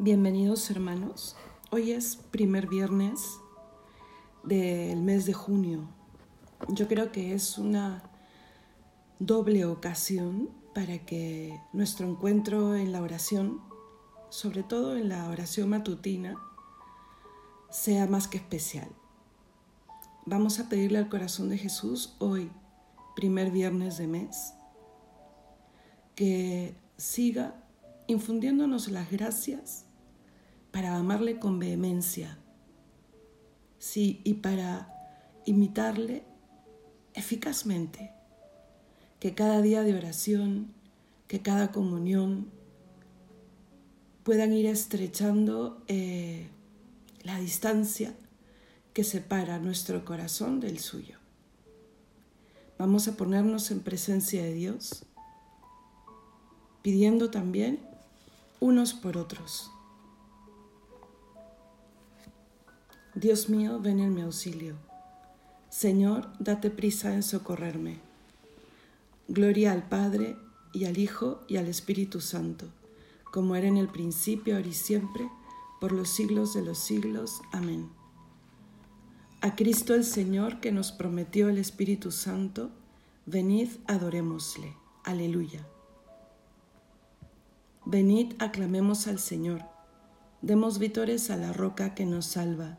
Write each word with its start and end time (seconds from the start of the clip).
Bienvenidos 0.00 0.70
hermanos. 0.70 1.34
Hoy 1.72 1.90
es 1.90 2.14
primer 2.14 2.68
viernes 2.68 3.40
del 4.44 5.02
mes 5.02 5.26
de 5.26 5.32
junio. 5.32 5.88
Yo 6.68 6.86
creo 6.86 7.10
que 7.10 7.34
es 7.34 7.58
una 7.58 8.04
doble 9.18 9.64
ocasión 9.64 10.50
para 10.72 11.04
que 11.04 11.60
nuestro 11.72 12.06
encuentro 12.08 12.76
en 12.76 12.92
la 12.92 13.02
oración, 13.02 13.60
sobre 14.30 14.62
todo 14.62 14.96
en 14.96 15.08
la 15.08 15.28
oración 15.30 15.70
matutina, 15.70 16.36
sea 17.68 18.06
más 18.06 18.28
que 18.28 18.36
especial. 18.36 18.90
Vamos 20.26 20.60
a 20.60 20.68
pedirle 20.68 20.98
al 20.98 21.08
corazón 21.08 21.48
de 21.48 21.58
Jesús 21.58 22.14
hoy, 22.20 22.52
primer 23.16 23.50
viernes 23.50 23.98
de 23.98 24.06
mes, 24.06 24.54
que 26.14 26.76
siga 26.96 27.64
infundiéndonos 28.06 28.86
las 28.92 29.10
gracias 29.10 29.87
para 30.78 30.94
amarle 30.94 31.40
con 31.40 31.58
vehemencia, 31.58 32.38
sí, 33.80 34.20
y 34.22 34.34
para 34.34 34.88
imitarle 35.44 36.22
eficazmente. 37.14 38.12
Que 39.18 39.34
cada 39.34 39.60
día 39.60 39.82
de 39.82 39.96
oración, 39.96 40.72
que 41.26 41.42
cada 41.42 41.72
comunión 41.72 42.52
puedan 44.22 44.52
ir 44.52 44.66
estrechando 44.66 45.82
eh, 45.88 46.46
la 47.24 47.40
distancia 47.40 48.14
que 48.92 49.02
separa 49.02 49.58
nuestro 49.58 50.04
corazón 50.04 50.60
del 50.60 50.78
suyo. 50.78 51.18
Vamos 52.78 53.08
a 53.08 53.16
ponernos 53.16 53.72
en 53.72 53.80
presencia 53.80 54.44
de 54.44 54.54
Dios, 54.54 55.06
pidiendo 56.82 57.32
también 57.32 57.80
unos 58.60 58.94
por 58.94 59.16
otros. 59.16 59.72
Dios 63.20 63.48
mío, 63.48 63.80
ven 63.80 63.98
en 63.98 64.14
mi 64.14 64.20
auxilio. 64.20 64.76
Señor, 65.70 66.28
date 66.38 66.70
prisa 66.70 67.14
en 67.14 67.24
socorrerme. 67.24 67.98
Gloria 69.26 69.72
al 69.72 69.88
Padre, 69.88 70.36
y 70.72 70.84
al 70.84 70.98
Hijo, 70.98 71.40
y 71.48 71.56
al 71.56 71.66
Espíritu 71.66 72.20
Santo, 72.20 72.66
como 73.32 73.56
era 73.56 73.66
en 73.66 73.76
el 73.76 73.88
principio, 73.88 74.54
ahora 74.54 74.68
y 74.68 74.72
siempre, 74.72 75.28
por 75.80 75.90
los 75.90 76.10
siglos 76.10 76.54
de 76.54 76.62
los 76.62 76.78
siglos. 76.78 77.40
Amén. 77.50 77.88
A 79.40 79.56
Cristo 79.56 79.96
el 79.96 80.04
Señor, 80.04 80.60
que 80.60 80.70
nos 80.70 80.92
prometió 80.92 81.48
el 81.48 81.58
Espíritu 81.58 82.12
Santo, 82.12 82.70
venid, 83.26 83.68
adorémosle. 83.88 84.76
Aleluya. 85.02 85.66
Venid, 87.84 88.34
aclamemos 88.38 89.08
al 89.08 89.18
Señor. 89.18 89.62
Demos 90.40 90.78
vítores 90.78 91.30
a 91.30 91.36
la 91.36 91.52
roca 91.52 91.96
que 91.96 92.06
nos 92.06 92.26
salva 92.26 92.78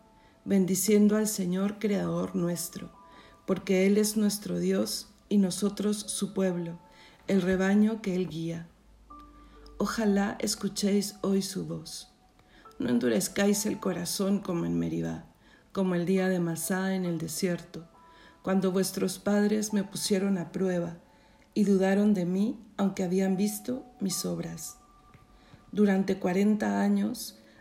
bendiciendo 0.45 1.17
al 1.17 1.27
Señor 1.27 1.79
Creador 1.79 2.35
nuestro, 2.35 2.89
porque 3.45 3.85
Él 3.85 3.97
es 3.97 4.17
nuestro 4.17 4.59
Dios 4.59 5.09
y 5.29 5.37
nosotros 5.37 5.97
su 5.97 6.33
pueblo, 6.33 6.79
el 7.27 7.41
rebaño 7.41 8.01
que 8.01 8.15
Él 8.15 8.27
guía. 8.27 8.67
Ojalá 9.77 10.35
escuchéis 10.39 11.15
hoy 11.21 11.41
su 11.41 11.65
voz. 11.65 12.11
No 12.79 12.89
endurezcáis 12.89 13.65
el 13.65 13.79
corazón 13.79 14.39
como 14.39 14.65
en 14.65 14.77
Meribá, 14.77 15.25
como 15.71 15.95
el 15.95 16.05
día 16.05 16.27
de 16.27 16.39
Masá 16.39 16.95
en 16.95 17.05
el 17.05 17.17
desierto, 17.17 17.87
cuando 18.41 18.71
vuestros 18.71 19.19
padres 19.19 19.71
me 19.71 19.83
pusieron 19.83 20.37
a 20.37 20.51
prueba 20.51 20.97
y 21.53 21.63
dudaron 21.63 22.13
de 22.13 22.25
mí, 22.25 22.59
aunque 22.77 23.03
habían 23.03 23.37
visto 23.37 23.85
mis 23.99 24.25
obras. 24.25 24.77
Durante 25.71 26.17
cuarenta 26.17 26.81
años 26.81 27.40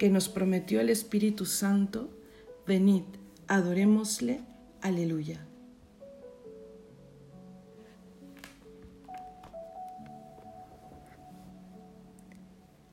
que 0.00 0.08
nos 0.08 0.30
prometió 0.30 0.80
el 0.80 0.88
Espíritu 0.88 1.44
Santo, 1.44 2.08
venid, 2.66 3.02
adorémosle, 3.48 4.40
aleluya. 4.80 5.46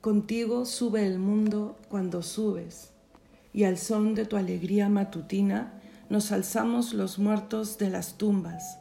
Contigo 0.02 0.66
sube 0.66 1.08
el 1.08 1.18
mundo 1.18 1.78
cuando 1.88 2.22
subes, 2.22 2.92
y 3.54 3.64
al 3.64 3.78
son 3.78 4.14
de 4.14 4.26
tu 4.26 4.36
alegría 4.36 4.90
matutina 4.90 5.80
nos 6.10 6.34
alzamos 6.34 6.94
los 6.94 7.20
muertos 7.20 7.78
de 7.78 7.90
las 7.90 8.18
tumbas. 8.18 8.80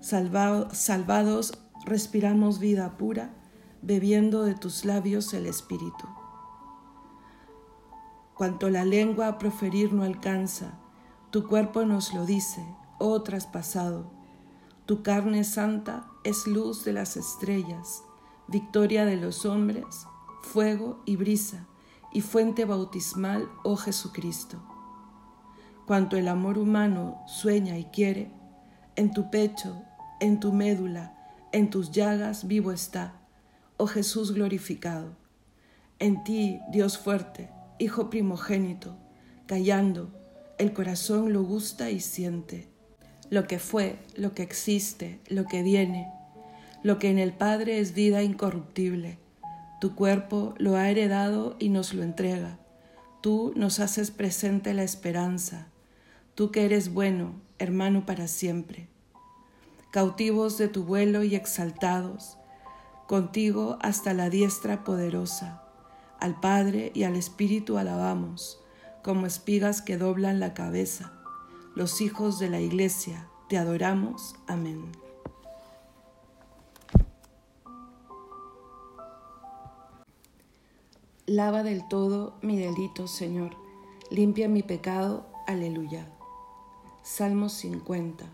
salvados 0.00 1.52
respiramos 1.84 2.60
vida 2.60 2.96
pura, 2.96 3.34
bebiendo 3.82 4.44
de 4.44 4.54
tus 4.54 4.84
labios 4.84 5.34
el 5.34 5.46
Espíritu 5.46 6.06
cuanto 8.36 8.68
la 8.68 8.84
lengua 8.84 9.28
a 9.28 9.38
proferir 9.38 9.94
no 9.94 10.02
alcanza, 10.02 10.78
tu 11.30 11.48
cuerpo 11.48 11.86
nos 11.86 12.12
lo 12.12 12.26
dice, 12.26 12.62
oh 12.98 13.22
traspasado. 13.22 14.10
Tu 14.84 15.02
carne 15.02 15.42
santa 15.42 16.06
es 16.22 16.46
luz 16.46 16.84
de 16.84 16.92
las 16.92 17.16
estrellas, 17.16 18.02
victoria 18.46 19.06
de 19.06 19.16
los 19.16 19.46
hombres, 19.46 20.06
fuego 20.42 21.02
y 21.06 21.16
brisa, 21.16 21.66
y 22.12 22.20
fuente 22.20 22.66
bautismal, 22.66 23.48
oh 23.64 23.76
Jesucristo. 23.76 24.62
Cuanto 25.86 26.18
el 26.18 26.28
amor 26.28 26.58
humano 26.58 27.22
sueña 27.26 27.78
y 27.78 27.86
quiere, 27.86 28.30
en 28.96 29.12
tu 29.12 29.30
pecho, 29.30 29.82
en 30.20 30.40
tu 30.40 30.52
médula, 30.52 31.16
en 31.52 31.70
tus 31.70 31.90
llagas 31.90 32.46
vivo 32.46 32.70
está, 32.70 33.14
oh 33.78 33.86
Jesús 33.86 34.32
glorificado. 34.32 35.16
En 35.98 36.22
ti, 36.22 36.60
Dios 36.70 36.98
fuerte, 36.98 37.50
hijo 37.78 38.10
primogénito, 38.10 38.96
callando, 39.46 40.10
el 40.58 40.72
corazón 40.72 41.32
lo 41.32 41.42
gusta 41.42 41.90
y 41.90 42.00
siente. 42.00 42.68
Lo 43.28 43.46
que 43.46 43.58
fue, 43.58 43.98
lo 44.16 44.32
que 44.32 44.42
existe, 44.42 45.20
lo 45.28 45.44
que 45.44 45.62
viene, 45.62 46.10
lo 46.82 46.98
que 46.98 47.10
en 47.10 47.18
el 47.18 47.32
Padre 47.32 47.80
es 47.80 47.94
vida 47.94 48.22
incorruptible. 48.22 49.18
Tu 49.80 49.94
cuerpo 49.94 50.54
lo 50.58 50.76
ha 50.76 50.88
heredado 50.88 51.56
y 51.58 51.68
nos 51.68 51.92
lo 51.92 52.02
entrega. 52.02 52.58
Tú 53.20 53.52
nos 53.56 53.80
haces 53.80 54.10
presente 54.10 54.72
la 54.72 54.84
esperanza. 54.84 55.66
Tú 56.34 56.50
que 56.50 56.64
eres 56.64 56.92
bueno, 56.94 57.34
hermano 57.58 58.06
para 58.06 58.28
siempre. 58.28 58.88
Cautivos 59.90 60.58
de 60.58 60.68
tu 60.68 60.84
vuelo 60.84 61.24
y 61.24 61.34
exaltados, 61.34 62.38
contigo 63.06 63.78
hasta 63.80 64.14
la 64.14 64.30
diestra 64.30 64.84
poderosa 64.84 65.65
al 66.20 66.40
Padre 66.40 66.92
y 66.94 67.04
al 67.04 67.16
Espíritu 67.16 67.78
alabamos, 67.78 68.60
como 69.02 69.26
espigas 69.26 69.82
que 69.82 69.96
doblan 69.96 70.40
la 70.40 70.54
cabeza. 70.54 71.12
Los 71.74 72.00
hijos 72.00 72.38
de 72.38 72.50
la 72.50 72.60
Iglesia, 72.60 73.28
te 73.48 73.58
adoramos. 73.58 74.34
Amén. 74.46 74.90
Lava 81.26 81.62
del 81.62 81.86
todo 81.88 82.34
mi 82.40 82.58
delito, 82.58 83.08
Señor. 83.08 83.56
Limpia 84.10 84.48
mi 84.48 84.62
pecado. 84.62 85.26
Aleluya. 85.46 86.08
Salmo 87.02 87.48
50. 87.48 88.24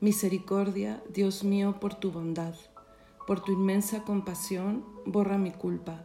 Misericordia, 0.00 1.02
Dios 1.08 1.42
mío, 1.42 1.80
por 1.80 1.94
tu 1.94 2.12
bondad. 2.12 2.54
Por 3.26 3.40
tu 3.40 3.52
inmensa 3.52 4.04
compasión, 4.04 4.84
borra 5.06 5.38
mi 5.38 5.50
culpa 5.50 6.04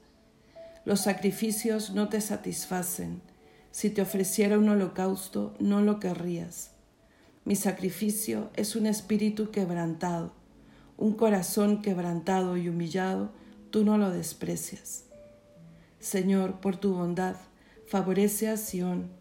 Los 0.83 1.01
sacrificios 1.01 1.91
no 1.91 2.09
te 2.09 2.21
satisfacen. 2.21 3.21
Si 3.69 3.91
te 3.91 4.01
ofreciera 4.01 4.57
un 4.57 4.67
holocausto, 4.67 5.53
no 5.59 5.79
lo 5.81 5.99
querrías. 5.99 6.71
Mi 7.45 7.55
sacrificio 7.55 8.49
es 8.55 8.75
un 8.75 8.87
espíritu 8.87 9.51
quebrantado, 9.51 10.33
un 10.97 11.13
corazón 11.13 11.83
quebrantado 11.83 12.57
y 12.57 12.67
humillado, 12.67 13.31
tú 13.69 13.85
no 13.85 13.99
lo 13.99 14.09
desprecias. 14.09 15.05
Señor, 15.99 16.59
por 16.61 16.77
tu 16.77 16.95
bondad, 16.95 17.35
favorece 17.85 18.49
a 18.49 18.57
Sión, 18.57 19.11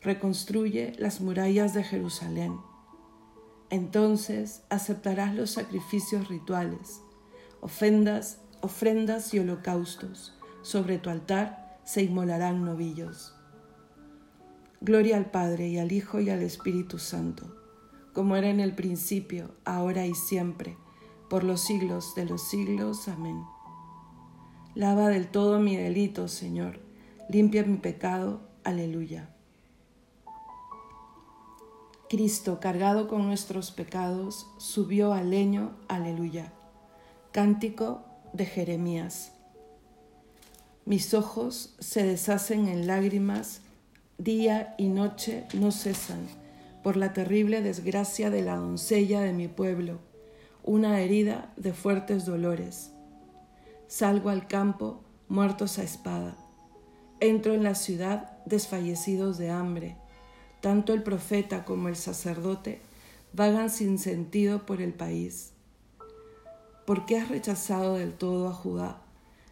reconstruye 0.00 0.94
las 0.98 1.20
murallas 1.20 1.74
de 1.74 1.84
Jerusalén. 1.84 2.58
Entonces 3.68 4.62
aceptarás 4.70 5.34
los 5.34 5.50
sacrificios 5.50 6.28
rituales, 6.28 7.02
ofendas, 7.60 8.38
ofrendas 8.62 9.34
y 9.34 9.38
holocaustos 9.38 10.38
sobre 10.62 10.98
tu 10.98 11.10
altar 11.10 11.78
se 11.84 12.02
inmolarán 12.02 12.64
novillos. 12.64 13.34
Gloria 14.80 15.16
al 15.16 15.30
Padre 15.30 15.68
y 15.68 15.78
al 15.78 15.92
Hijo 15.92 16.20
y 16.20 16.30
al 16.30 16.42
Espíritu 16.42 16.98
Santo, 16.98 17.56
como 18.12 18.36
era 18.36 18.48
en 18.48 18.60
el 18.60 18.74
principio, 18.74 19.54
ahora 19.64 20.06
y 20.06 20.14
siempre, 20.14 20.76
por 21.30 21.44
los 21.44 21.60
siglos 21.60 22.14
de 22.14 22.24
los 22.24 22.48
siglos. 22.48 23.08
Amén. 23.08 23.44
Lava 24.74 25.08
del 25.08 25.28
todo 25.28 25.60
mi 25.60 25.76
delito, 25.76 26.28
Señor, 26.28 26.80
limpia 27.28 27.62
mi 27.64 27.76
pecado. 27.76 28.40
Aleluya. 28.64 29.34
Cristo, 32.08 32.60
cargado 32.60 33.08
con 33.08 33.26
nuestros 33.26 33.70
pecados, 33.70 34.46
subió 34.58 35.14
al 35.14 35.30
leño. 35.30 35.72
Aleluya. 35.88 36.52
Cántico 37.32 38.04
de 38.34 38.44
Jeremías. 38.44 39.31
Mis 40.84 41.14
ojos 41.14 41.76
se 41.78 42.02
deshacen 42.02 42.66
en 42.66 42.88
lágrimas, 42.88 43.60
día 44.18 44.74
y 44.78 44.88
noche 44.88 45.46
no 45.54 45.70
cesan, 45.70 46.26
por 46.82 46.96
la 46.96 47.12
terrible 47.12 47.62
desgracia 47.62 48.30
de 48.30 48.42
la 48.42 48.56
doncella 48.56 49.20
de 49.20 49.32
mi 49.32 49.46
pueblo, 49.46 50.00
una 50.64 51.00
herida 51.00 51.52
de 51.56 51.72
fuertes 51.72 52.26
dolores. 52.26 52.90
Salgo 53.86 54.30
al 54.30 54.48
campo, 54.48 55.04
muertos 55.28 55.78
a 55.78 55.84
espada. 55.84 56.36
Entro 57.20 57.54
en 57.54 57.62
la 57.62 57.76
ciudad, 57.76 58.36
desfallecidos 58.44 59.38
de 59.38 59.50
hambre. 59.50 59.96
Tanto 60.60 60.94
el 60.94 61.04
profeta 61.04 61.64
como 61.64 61.86
el 61.86 61.96
sacerdote 61.96 62.80
vagan 63.32 63.70
sin 63.70 64.00
sentido 64.00 64.66
por 64.66 64.82
el 64.82 64.92
país. 64.92 65.52
¿Por 66.86 67.06
qué 67.06 67.18
has 67.18 67.28
rechazado 67.28 67.94
del 67.94 68.14
todo 68.14 68.48
a 68.48 68.52
Judá? 68.52 69.01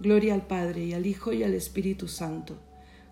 Gloria 0.00 0.34
al 0.34 0.46
Padre 0.46 0.84
y 0.84 0.94
al 0.94 1.06
Hijo 1.06 1.32
y 1.32 1.42
al 1.42 1.54
Espíritu 1.54 2.08
Santo, 2.08 2.58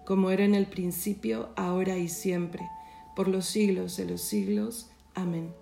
como 0.04 0.30
era 0.30 0.44
en 0.44 0.54
el 0.54 0.66
principio, 0.66 1.50
ahora 1.56 1.96
y 1.98 2.08
siempre, 2.08 2.68
por 3.14 3.28
los 3.28 3.46
siglos 3.46 3.96
de 3.96 4.06
los 4.06 4.22
siglos. 4.22 4.90
Amén. 5.14 5.54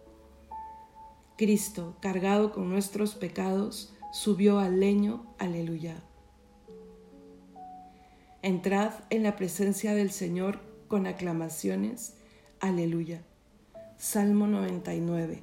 Cristo, 1.36 1.96
cargado 2.00 2.52
con 2.52 2.70
nuestros 2.70 3.14
pecados, 3.14 3.94
subió 4.12 4.58
al 4.58 4.80
leño. 4.80 5.26
Aleluya. 5.38 6.02
Entrad 8.42 8.92
en 9.10 9.22
la 9.22 9.36
presencia 9.36 9.94
del 9.94 10.10
Señor 10.10 10.60
con 10.88 11.06
aclamaciones. 11.06 12.14
Aleluya. 12.60 13.22
Salmo 13.98 14.46
99. 14.46 15.42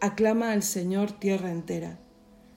Aclama 0.00 0.52
al 0.52 0.62
Señor 0.62 1.12
tierra 1.12 1.50
entera 1.50 1.98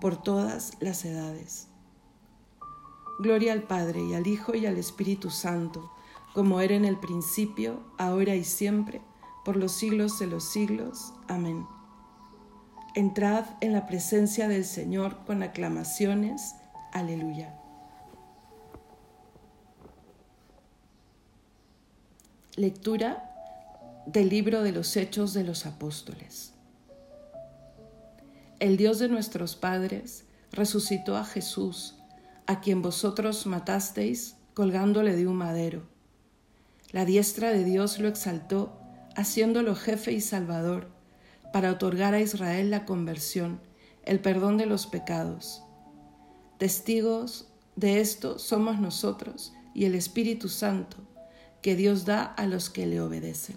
por 0.00 0.20
todas 0.20 0.72
las 0.80 1.04
edades. 1.04 1.68
Gloria 3.18 3.52
al 3.52 3.62
Padre 3.62 4.02
y 4.02 4.14
al 4.14 4.26
Hijo 4.26 4.54
y 4.54 4.66
al 4.66 4.76
Espíritu 4.76 5.30
Santo, 5.30 5.90
como 6.32 6.60
era 6.60 6.74
en 6.74 6.84
el 6.84 6.98
principio, 6.98 7.82
ahora 7.96 8.34
y 8.34 8.44
siempre, 8.44 9.00
por 9.44 9.56
los 9.56 9.72
siglos 9.72 10.18
de 10.18 10.26
los 10.26 10.44
siglos. 10.44 11.12
Amén. 11.28 11.66
Entrad 12.94 13.44
en 13.60 13.72
la 13.72 13.86
presencia 13.86 14.48
del 14.48 14.64
Señor 14.64 15.24
con 15.26 15.42
aclamaciones. 15.42 16.54
Aleluya. 16.92 17.54
Lectura 22.56 23.30
del 24.06 24.28
libro 24.28 24.62
de 24.62 24.72
los 24.72 24.96
Hechos 24.96 25.34
de 25.34 25.44
los 25.44 25.66
Apóstoles 25.66 26.53
el 28.60 28.76
Dios 28.76 28.98
de 28.98 29.08
nuestros 29.08 29.56
padres, 29.56 30.24
resucitó 30.52 31.16
a 31.16 31.24
Jesús, 31.24 31.96
a 32.46 32.60
quien 32.60 32.82
vosotros 32.82 33.46
matasteis 33.46 34.36
colgándole 34.54 35.16
de 35.16 35.26
un 35.26 35.36
madero. 35.36 35.82
La 36.92 37.04
diestra 37.04 37.50
de 37.50 37.64
Dios 37.64 37.98
lo 37.98 38.08
exaltó, 38.08 38.78
haciéndolo 39.16 39.74
jefe 39.74 40.12
y 40.12 40.20
salvador, 40.20 40.88
para 41.52 41.72
otorgar 41.72 42.14
a 42.14 42.20
Israel 42.20 42.70
la 42.70 42.84
conversión, 42.84 43.60
el 44.04 44.20
perdón 44.20 44.56
de 44.58 44.66
los 44.66 44.86
pecados. 44.86 45.62
Testigos 46.58 47.48
de 47.76 48.00
esto 48.00 48.38
somos 48.38 48.80
nosotros 48.80 49.52
y 49.74 49.86
el 49.86 49.94
Espíritu 49.94 50.48
Santo, 50.48 50.98
que 51.62 51.74
Dios 51.74 52.04
da 52.04 52.22
a 52.24 52.46
los 52.46 52.70
que 52.70 52.86
le 52.86 53.00
obedecen. 53.00 53.56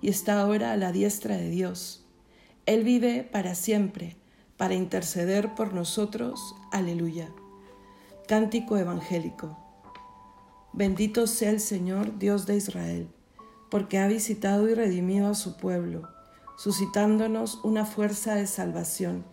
y 0.00 0.08
está 0.08 0.40
ahora 0.40 0.72
a 0.72 0.76
la 0.76 0.92
diestra 0.92 1.36
de 1.36 1.50
Dios. 1.50 2.04
Él 2.66 2.84
vive 2.84 3.24
para 3.24 3.54
siempre, 3.54 4.16
para 4.56 4.74
interceder 4.74 5.54
por 5.54 5.74
nosotros. 5.74 6.54
Aleluya. 6.70 7.30
Cántico 8.26 8.76
Evangélico. 8.76 9.58
Bendito 10.72 11.26
sea 11.26 11.50
el 11.50 11.60
Señor, 11.60 12.18
Dios 12.18 12.46
de 12.46 12.56
Israel, 12.56 13.08
porque 13.70 13.98
ha 13.98 14.06
visitado 14.06 14.68
y 14.68 14.74
redimido 14.74 15.28
a 15.28 15.34
su 15.34 15.56
pueblo, 15.56 16.08
suscitándonos 16.56 17.60
una 17.64 17.84
fuerza 17.84 18.34
de 18.34 18.46
salvación 18.46 19.24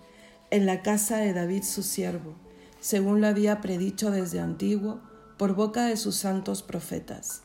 en 0.50 0.66
la 0.66 0.82
casa 0.82 1.18
de 1.18 1.34
David 1.34 1.64
su 1.64 1.84
siervo, 1.84 2.36
según 2.80 3.20
lo 3.20 3.28
había 3.28 3.62
predicho 3.62 4.12
desde 4.12 4.40
antiguo 4.40 5.02
por 5.38 5.56
boca 5.56 5.86
de 5.86 5.98
sus 5.98 6.16
santos 6.16 6.64
profetas 6.64 7.45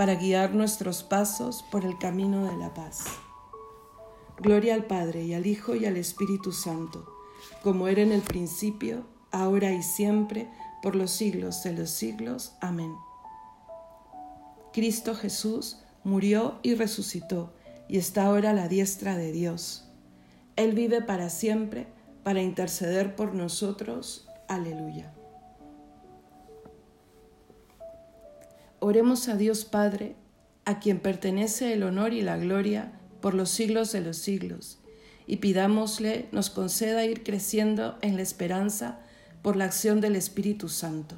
para 0.00 0.14
guiar 0.14 0.54
nuestros 0.54 1.02
pasos 1.02 1.62
por 1.62 1.84
el 1.84 1.98
camino 1.98 2.50
de 2.50 2.56
la 2.56 2.72
paz. 2.72 3.04
Gloria 4.38 4.72
al 4.72 4.86
Padre 4.86 5.24
y 5.24 5.34
al 5.34 5.44
Hijo 5.44 5.76
y 5.76 5.84
al 5.84 5.98
Espíritu 5.98 6.52
Santo, 6.52 7.06
como 7.62 7.86
era 7.86 8.00
en 8.00 8.10
el 8.10 8.22
principio, 8.22 9.04
ahora 9.30 9.72
y 9.72 9.82
siempre, 9.82 10.48
por 10.82 10.96
los 10.96 11.10
siglos 11.10 11.62
de 11.64 11.74
los 11.74 11.90
siglos. 11.90 12.54
Amén. 12.62 12.94
Cristo 14.72 15.14
Jesús 15.14 15.82
murió 16.02 16.60
y 16.62 16.76
resucitó 16.76 17.52
y 17.86 17.98
está 17.98 18.24
ahora 18.24 18.52
a 18.52 18.54
la 18.54 18.68
diestra 18.68 19.18
de 19.18 19.32
Dios. 19.32 19.84
Él 20.56 20.72
vive 20.72 21.02
para 21.02 21.28
siempre 21.28 21.88
para 22.24 22.40
interceder 22.40 23.16
por 23.16 23.34
nosotros. 23.34 24.26
Aleluya. 24.48 25.12
Oremos 28.82 29.28
a 29.28 29.36
Dios 29.36 29.66
Padre, 29.66 30.16
a 30.64 30.80
quien 30.80 31.00
pertenece 31.00 31.74
el 31.74 31.82
honor 31.82 32.14
y 32.14 32.22
la 32.22 32.38
gloria 32.38 32.98
por 33.20 33.34
los 33.34 33.50
siglos 33.50 33.92
de 33.92 34.00
los 34.00 34.16
siglos, 34.16 34.78
y 35.26 35.36
pidámosle 35.36 36.30
nos 36.32 36.48
conceda 36.48 37.04
ir 37.04 37.22
creciendo 37.22 37.98
en 38.00 38.16
la 38.16 38.22
esperanza 38.22 39.00
por 39.42 39.56
la 39.56 39.66
acción 39.66 40.00
del 40.00 40.16
Espíritu 40.16 40.70
Santo. 40.70 41.16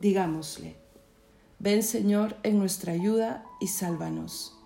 Digámosle, 0.00 0.76
ven 1.58 1.82
Señor 1.82 2.38
en 2.44 2.58
nuestra 2.58 2.94
ayuda 2.94 3.44
y 3.60 3.66
sálvanos. 3.66 4.56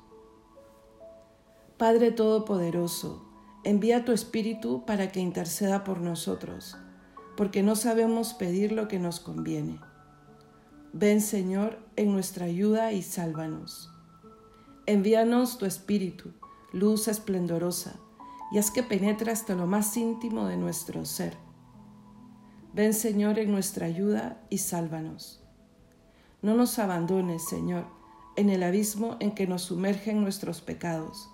Padre 1.77 2.13
Todopoderoso, 2.13 3.27
envía 3.65 4.05
tu 4.05 4.13
Espíritu 4.13 4.85
para 4.87 5.11
que 5.11 5.19
interceda 5.19 5.83
por 5.83 6.01
nosotros, 6.01 6.77
porque 7.37 7.65
no 7.65 7.75
sabemos 7.75 8.35
pedir 8.35 8.71
lo 8.71 8.87
que 8.87 9.01
nos 9.01 9.19
conviene 9.19 9.81
Ven 10.97 11.21
Señor 11.21 11.81
en 11.97 12.13
nuestra 12.13 12.47
ayuda 12.47 12.93
y 12.93 13.03
sálvanos. 13.03 13.91
Envíanos 14.87 15.59
tu 15.59 15.67
Espíritu, 15.67 16.31
luz 16.73 17.09
esplendorosa, 17.09 17.97
y 18.53 18.59
haz 18.59 18.71
que 18.71 18.85
penetre 18.85 19.33
hasta 19.33 19.57
lo 19.57 19.67
más 19.67 19.97
íntimo 19.97 20.47
de 20.47 20.57
nuestro 20.57 21.05
ser. 21.05 21.37
Ven 22.75 22.95
Señor 22.95 23.41
en 23.41 23.51
nuestra 23.51 23.87
ayuda 23.87 24.41
y 24.51 24.59
sálvanos. 24.59 25.43
No 26.43 26.55
nos 26.55 26.79
abandones, 26.79 27.45
Señor, 27.45 27.87
en 28.37 28.49
el 28.49 28.63
abismo 28.63 29.17
en 29.19 29.35
que 29.35 29.49
nos 29.49 29.63
sumergen 29.63 30.23
nuestros 30.23 30.61
pecados, 30.61 31.29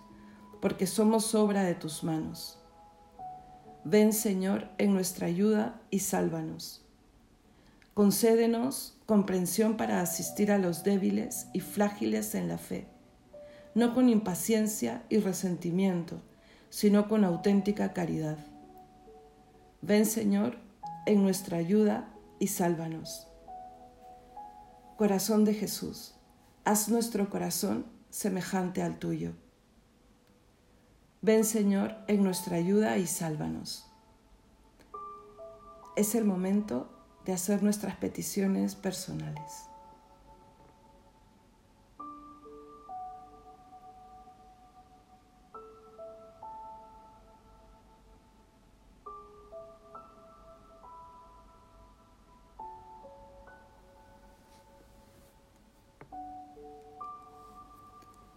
porque 0.63 0.87
somos 0.87 1.35
obra 1.35 1.65
de 1.65 1.75
tus 1.75 2.03
manos. 2.03 2.59
Ven, 3.85 4.15
Señor, 4.15 4.71
en 4.79 4.95
nuestra 4.95 5.27
ayuda 5.27 5.83
y 5.91 5.99
sálvanos. 5.99 6.87
Concédenos 7.95 8.97
comprensión 9.07 9.77
para 9.77 10.01
asistir 10.01 10.53
a 10.53 10.59
los 10.59 10.85
débiles 10.85 11.49
y 11.53 11.61
frágiles 11.61 12.35
en 12.35 12.49
la 12.49 12.59
fe, 12.59 12.87
no 13.75 13.95
con 13.95 14.09
impaciencia 14.09 15.05
y 15.09 15.19
resentimiento, 15.19 16.23
sino 16.69 17.09
con 17.09 17.25
auténtica 17.25 17.93
caridad. 17.93 18.39
Ven, 19.83 20.07
Señor, 20.07 20.59
en 21.07 21.23
nuestra 21.23 21.59
ayuda 21.59 22.09
y 22.39 22.47
sálvanos. 22.47 23.27
Corazón 24.97 25.45
de 25.45 25.55
Jesús, 25.55 26.15
haz 26.65 26.89
nuestro 26.89 27.29
corazón 27.31 27.87
semejante 28.11 28.83
al 28.83 28.99
tuyo. 28.99 29.33
Ven, 31.23 31.45
Señor, 31.45 31.97
en 32.07 32.23
nuestra 32.23 32.57
ayuda 32.57 32.97
y 32.99 33.07
sálvanos. 33.07 33.87
Es 35.97 36.15
el 36.15 36.25
momento 36.25 37.00
de 37.31 37.35
hacer 37.35 37.63
nuestras 37.63 37.95
peticiones 37.95 38.75
personales. 38.75 39.69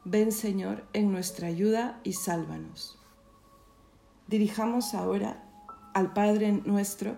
Ven 0.06 0.32
Señor 0.32 0.86
en 0.94 1.12
nuestra 1.12 1.48
ayuda 1.48 2.00
y 2.04 2.14
sálvanos. 2.14 3.00
Dirijamos 4.28 4.94
ahora 4.94 5.44
al 5.96 6.14
Padre 6.14 6.52
nuestro 6.52 7.18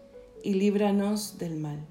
y 0.43 0.53
líbranos 0.53 1.37
del 1.37 1.57
mal. 1.57 1.85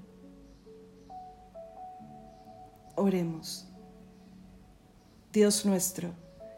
Oremos. 2.95 3.67
Dios 5.31 5.65
nuestro, 5.65 6.13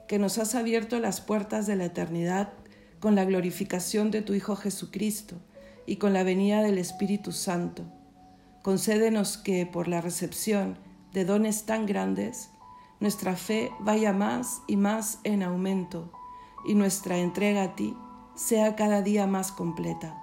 que 0.08 0.20
nos 0.20 0.38
has 0.38 0.56
abierto 0.56 1.00
las 1.00 1.22
puertas 1.22 1.68
de 1.68 1.76
la 1.76 1.86
eternidad 1.86 2.54
con 3.00 3.16
la 3.16 3.26
glorificación 3.26 4.12
de 4.12 4.22
tu 4.22 4.34
Hijo 4.34 4.56
Jesucristo 4.56 5.36
y 5.86 5.98
con 5.98 6.14
la 6.14 6.24
venida 6.24 6.62
del 6.62 6.78
Espíritu 6.78 7.32
Santo 7.32 7.84
Concédenos 8.64 9.38
que 9.38 9.66
por 9.66 9.90
la 9.90 10.00
recepción 10.00 10.78
de 11.12 11.26
dones 11.26 11.66
tan 11.66 11.86
grandes, 11.86 12.50
nuestra 13.02 13.36
fe 13.36 13.70
vaya 13.82 14.14
más 14.14 14.62
y 14.68 14.78
más 14.78 15.20
en 15.26 15.44
aumento 15.44 16.14
y 16.66 16.74
nuestra 16.74 17.18
entrega 17.18 17.64
a 17.64 17.76
ti 17.76 17.94
sea 18.36 18.78
cada 18.78 19.02
día 19.02 19.28
más 19.28 19.52
completa. 19.52 20.23